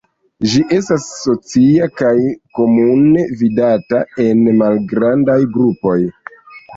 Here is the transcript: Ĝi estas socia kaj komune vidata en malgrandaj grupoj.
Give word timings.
Ĝi 0.51 0.59
estas 0.75 1.03
socia 1.17 1.89
kaj 1.99 2.13
komune 2.59 3.25
vidata 3.41 3.99
en 4.23 4.41
malgrandaj 4.63 5.37
grupoj. 5.59 5.95